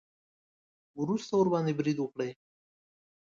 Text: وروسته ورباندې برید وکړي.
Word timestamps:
وروسته 1.01 1.33
ورباندې 1.35 1.73
برید 1.79 1.97
وکړي. 2.01 2.31